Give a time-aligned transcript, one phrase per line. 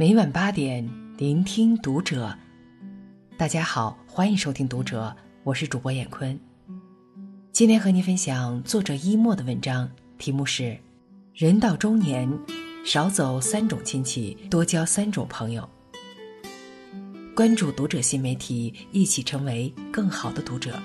[0.00, 0.88] 每晚八点，
[1.18, 2.34] 聆听读者。
[3.36, 6.40] 大家好，欢迎收听《读者》，我是主播闫坤。
[7.52, 10.62] 今天和您分享作者一墨的文章，题目是
[11.34, 12.26] 《人到中年，
[12.82, 15.68] 少走三种亲戚，多交三种朋友》。
[17.34, 20.80] 关注《读者》新媒体，一起成为更好的读者。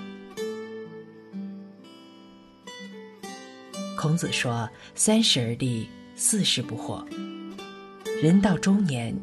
[3.98, 7.02] 孔子说：“三十而立，四十不惑。”
[8.22, 9.14] 人到中年，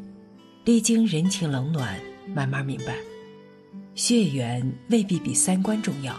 [0.64, 2.00] 历经人情冷暖，
[2.32, 2.96] 慢慢明白，
[3.96, 6.16] 血缘未必比三观重要，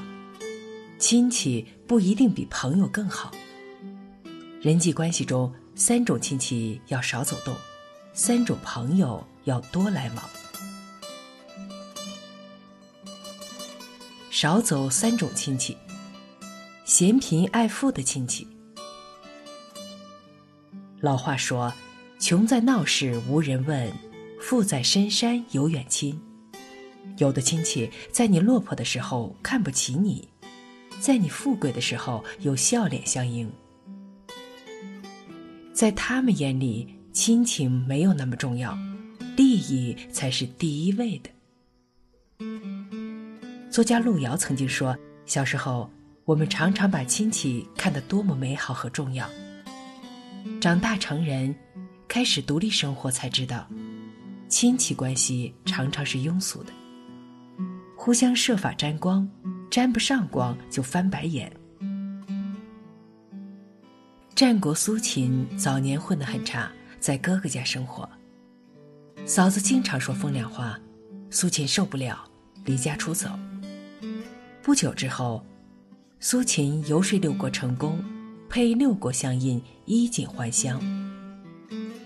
[0.99, 3.31] 亲戚不一定比朋友更好。
[4.59, 7.55] 人际关系中，三种亲戚要少走动，
[8.13, 10.29] 三种朋友要多来往。
[14.29, 15.77] 少走三种亲戚：
[16.83, 18.45] 嫌贫爱富的亲戚。
[20.99, 21.73] 老话说。
[22.25, 23.93] 穷在闹市无人问，
[24.41, 26.19] 富在深山有远亲。
[27.19, 30.27] 有的亲戚在你落魄的时候看不起你，
[30.99, 33.47] 在你富贵的时候有笑脸相迎。
[35.71, 38.75] 在他们眼里，亲情没有那么重要，
[39.37, 41.29] 利益才是第一位的。
[43.69, 45.87] 作家路遥曾经说：“小时候，
[46.23, 49.29] 我们常常把亲戚看得多么美好和重要，
[50.59, 51.55] 长大成人。”
[52.15, 53.67] 开始独立生活，才知道，
[54.47, 56.71] 亲戚关系常常是庸俗的，
[57.93, 59.29] 互相设法沾光，
[59.69, 61.51] 沾不上光就翻白眼。
[64.33, 66.71] 战国苏秦早年混得很差，
[67.01, 68.09] 在哥哥家生活，
[69.25, 70.79] 嫂子经常说风凉话，
[71.29, 72.23] 苏秦受不了，
[72.63, 73.29] 离家出走。
[74.61, 75.45] 不久之后，
[76.21, 78.01] 苏秦游说六国成功，
[78.47, 80.79] 配六国相印，衣锦还乡。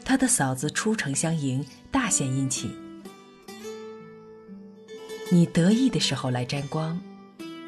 [0.09, 2.75] 他的嫂子出城相迎，大献殷勤。
[5.31, 6.99] 你得意的时候来沾光，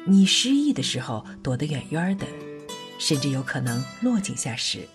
[0.04, 2.26] 你失意的时候躲得远远的，
[2.98, 4.88] 甚至有可能落井下石。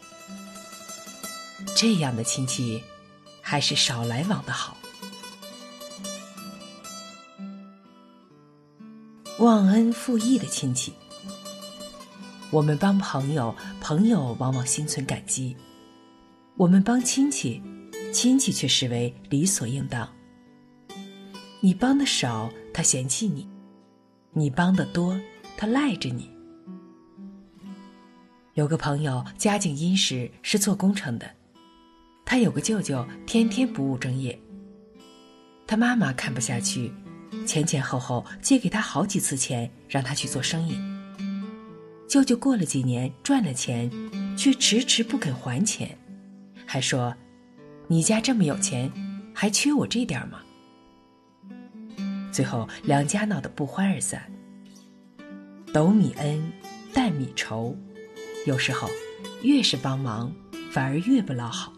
[1.73, 2.83] 这样的亲戚，
[3.41, 4.75] 还是少来往的好。
[9.39, 10.91] 忘恩负义的亲戚，
[12.51, 15.55] 我们帮朋友，朋友往往心存感激。
[16.57, 17.61] 我们帮亲戚，
[18.11, 20.11] 亲戚却视为理所应当。
[21.59, 23.47] 你帮的少，他嫌弃你；
[24.31, 25.15] 你帮的多，
[25.55, 26.31] 他赖着你。
[28.55, 31.29] 有个朋友家境殷实，是做工程的。
[32.25, 34.37] 他有个舅舅，天天不务正业。
[35.67, 36.91] 他妈妈看不下去，
[37.45, 40.75] 前前后后借给他好几次钱，让他去做生意。
[42.09, 43.91] 舅舅过了几年赚了钱，
[44.35, 45.95] 却迟迟不肯还钱。
[46.67, 47.15] 还说
[47.87, 48.91] ：“你家这么有钱，
[49.33, 50.41] 还缺我这点吗？”
[52.31, 54.21] 最后两家闹得不欢而散。
[55.73, 56.51] 斗米恩，
[56.93, 57.75] 担米仇，
[58.45, 58.89] 有时候
[59.41, 60.31] 越是帮忙，
[60.71, 61.73] 反而越不老好。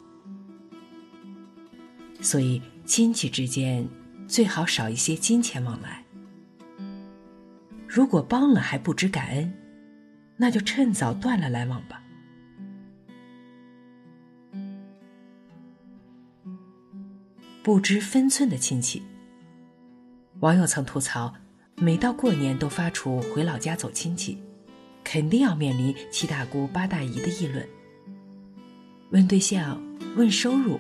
[2.22, 3.88] 所以亲戚之间
[4.28, 6.04] 最好少一些金钱往来。
[7.88, 9.54] 如果帮了还不知感恩，
[10.36, 12.02] 那就趁早断了来往吧。
[17.62, 19.02] 不知分寸的亲戚。
[20.40, 21.34] 网友曾吐槽，
[21.76, 24.42] 每到过年都发出回老家走亲戚，
[25.04, 27.68] 肯定要面临七大姑八大姨的议论。
[29.10, 29.82] 问对象，
[30.16, 30.80] 问收入，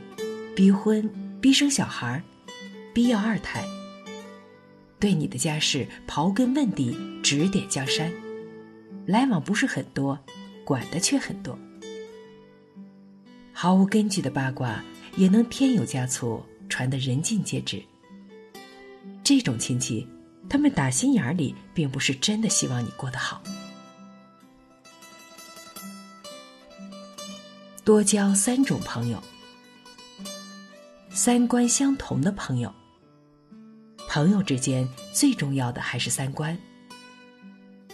[0.55, 1.09] 逼婚，
[1.41, 2.23] 逼生小孩，
[2.93, 3.61] 逼要二胎。
[4.99, 8.11] 对你的家事刨根问底，指点江山，
[9.05, 10.17] 来往不是很多，
[10.63, 11.57] 管的却很多。
[13.51, 14.81] 毫无根据的八卦
[15.17, 16.41] 也能添油加醋。
[16.79, 17.83] 传的人尽皆知。
[19.21, 20.07] 这种亲戚，
[20.49, 23.43] 他们打心眼里并不是真的希望你过得好。
[27.83, 29.21] 多交三种朋友：
[31.09, 32.73] 三观相同的朋友。
[34.07, 36.57] 朋友之间最重要的还是三观。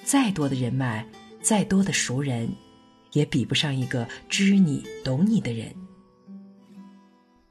[0.04, 1.04] 再多的人脉，
[1.42, 2.48] 再多的熟人，
[3.14, 5.76] 也比不上一个知你懂你的人。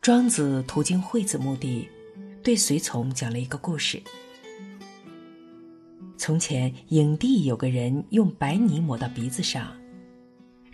[0.04, 1.88] 庄子途经惠子墓地，
[2.42, 4.02] 对随从讲了一个故事。
[6.18, 9.74] 从前，影帝有个人用白泥抹到鼻子上，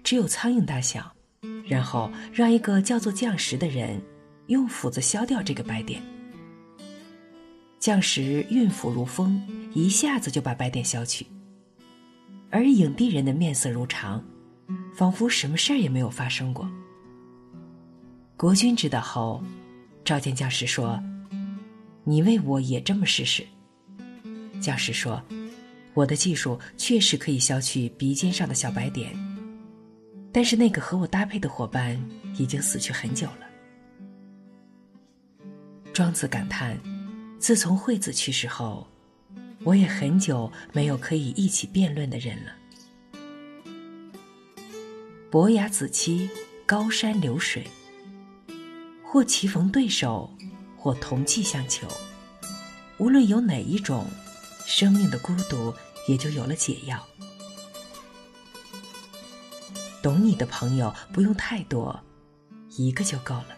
[0.02, 1.14] 只有苍蝇大小，
[1.64, 4.02] 然后让一个叫做匠石的人
[4.48, 6.02] 用斧子削掉这个白点。
[7.78, 9.40] 匠石运斧如风，
[9.72, 11.24] 一下子就把白点削去，
[12.50, 14.24] 而影帝人的面色如常，
[14.92, 16.68] 仿佛什么事儿也没有发生过。
[18.40, 19.44] 国君知道后，
[20.02, 20.98] 召见将士说
[22.04, 23.46] ：“你为我也这么试试。”
[24.62, 25.22] 将士说
[25.92, 29.12] ：“我的技术确实可以消去鼻尖上的小白点，
[30.32, 32.02] 但是那个和我搭配的伙伴
[32.38, 33.46] 已经死去很久了。”
[35.92, 36.80] 庄子感叹
[37.38, 38.86] ：“自从惠子去世后，
[39.64, 42.52] 我也很久没有可以一起辩论的人了。”
[45.30, 46.30] 伯牙子期，
[46.64, 47.66] 高山流水。
[49.12, 50.30] 或棋逢对手，
[50.76, 51.88] 或同气相求。
[52.96, 54.06] 无论有哪一种，
[54.64, 55.74] 生命的孤独
[56.06, 57.04] 也就有了解药。
[60.00, 62.00] 懂你的朋友不用太多，
[62.76, 63.48] 一个就够了。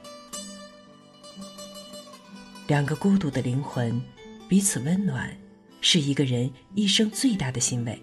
[2.66, 4.00] 两个孤独的灵魂
[4.49, 5.37] 彼此温暖，
[5.82, 8.02] 是一个人一生最大的欣慰。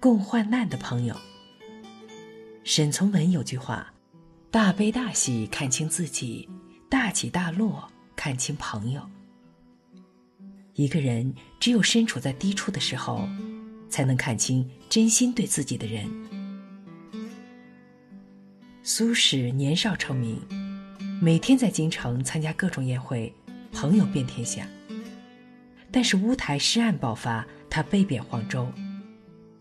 [0.00, 1.14] 共患难的朋友。
[2.64, 3.92] 沈从文有句话。
[4.52, 6.48] 大悲大喜看清自己，
[6.88, 9.00] 大起大落看清朋友。
[10.74, 13.28] 一个人只有身处在低处的时候，
[13.88, 16.04] 才能看清真心对自己的人。
[18.82, 20.42] 苏轼年少成名，
[21.22, 23.32] 每天在京城参加各种宴会，
[23.70, 24.66] 朋友遍天下。
[25.92, 28.68] 但是乌台诗案爆发，他被贬黄州，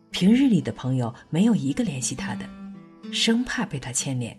[0.10, 2.50] 平日里的朋友没有一个联系他的，
[3.14, 4.36] 生怕被他牵连。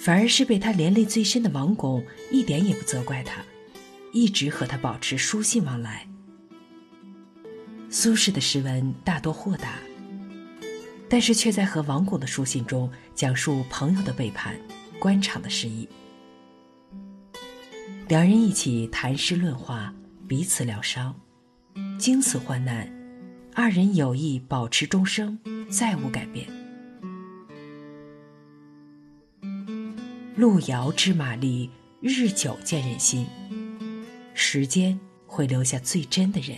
[0.00, 2.02] 反而是被他连累最深的王巩
[2.32, 3.44] 一点也不责怪他，
[4.14, 6.08] 一直和他保持书信往来。
[7.90, 9.74] 苏轼的诗文大多豁达，
[11.06, 14.58] 但是却在和王巩的书信中讲述朋友的背叛、
[14.98, 15.86] 官场的失意。
[18.08, 19.94] 两人一起谈诗论画，
[20.26, 21.14] 彼此疗伤，
[21.98, 22.90] 经此患难，
[23.54, 25.38] 二人友谊保持终生，
[25.68, 26.59] 再无改变。
[30.40, 31.68] 路遥知马力，
[32.00, 33.26] 日久见人心。
[34.32, 36.56] 时间会留下最真的人。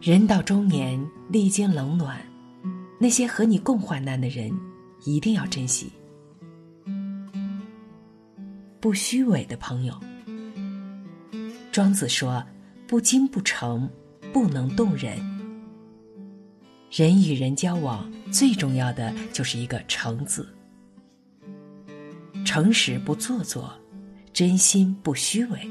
[0.00, 0.98] 人到中年，
[1.28, 2.18] 历经冷暖，
[2.98, 4.50] 那些和你共患难的人，
[5.04, 5.92] 一定要珍惜。
[8.80, 9.94] 不虚伪的朋友。
[11.70, 12.42] 庄子说
[12.88, 13.86] ：“不精不诚，
[14.32, 15.18] 不能动人。”
[16.90, 20.48] 人与人交往，最重要的就是一个“诚”字。
[22.52, 23.72] 诚实不做作，
[24.32, 25.70] 真心不虚伪，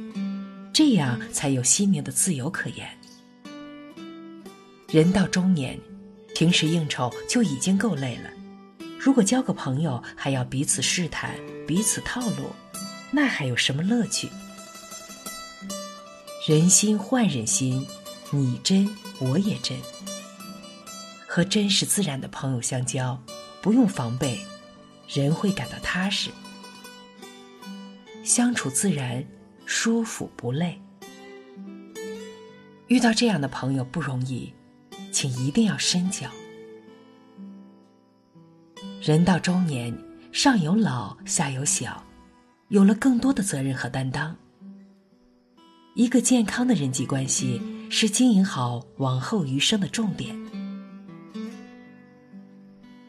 [0.72, 2.90] 这样才有心灵的自由可言。
[4.88, 5.78] 人到中年，
[6.34, 8.30] 平时应酬就已经够累了，
[8.98, 11.36] 如果交个朋友还要彼此试探、
[11.68, 12.50] 彼此套路，
[13.12, 14.30] 那还有什么乐趣？
[16.48, 17.86] 人心换人心，
[18.32, 18.90] 你真
[19.20, 19.78] 我也真。
[21.28, 23.22] 和真实自然的朋友相交，
[23.62, 24.40] 不用防备，
[25.10, 26.30] 人会感到踏实。
[28.24, 29.24] 相处自然，
[29.66, 30.80] 舒服不累。
[32.88, 34.52] 遇到这样的朋友不容易，
[35.12, 36.28] 请一定要深交。
[39.02, 39.96] 人到中年，
[40.32, 42.04] 上有老，下有小，
[42.68, 44.36] 有了更多的责任和担当。
[45.96, 50.36] 一个健康的人际关系是经营好往后余生的重点。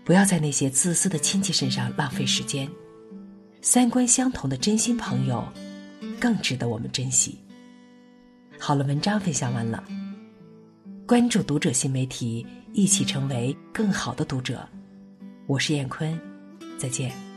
[0.05, 2.69] 不要在那些自私的亲戚身上浪费时间。
[3.62, 5.47] 三观相同的真心朋友，
[6.19, 7.38] 更值得我们珍惜。
[8.59, 9.85] 好了，文章分享完了。
[11.07, 14.67] 关注读者新媒体，一起成为更好的读者。
[15.47, 16.19] 我是燕坤，
[16.79, 17.30] 再见。